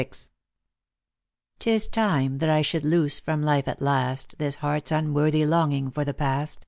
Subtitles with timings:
[0.01, 5.91] *« *Tis time that I should loose from life at last This heart's unworthy longing
[5.91, 6.59] for the past.